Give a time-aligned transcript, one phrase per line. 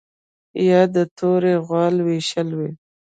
[0.69, 2.71] یا د تورې غوا لوشل وي